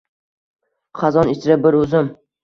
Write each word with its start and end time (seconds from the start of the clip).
Xazon 1.01 1.33
ichra 1.33 1.57
bir 1.65 1.77
o‘zim 1.81 2.09